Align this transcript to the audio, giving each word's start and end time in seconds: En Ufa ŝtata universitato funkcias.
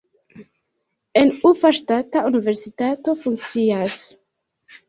En 1.21 1.33
Ufa 1.49 1.71
ŝtata 1.79 2.25
universitato 2.31 3.15
funkcias. 3.27 4.03